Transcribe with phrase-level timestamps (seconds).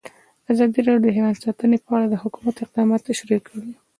[0.51, 3.71] ازادي راډیو د حیوان ساتنه په اړه د حکومت اقدامات تشریح کړي.